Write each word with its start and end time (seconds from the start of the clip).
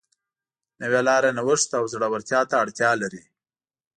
نوې 0.81 1.01
لاره 1.07 1.29
نوښت 1.37 1.69
او 1.79 1.83
زړهورتیا 1.93 2.41
ته 2.49 2.55
اړتیا 2.63 2.91
لري. 3.01 3.23